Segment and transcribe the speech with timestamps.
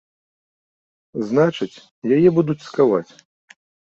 [1.27, 1.83] Значыць,
[2.15, 3.11] яе будуць цкаваць.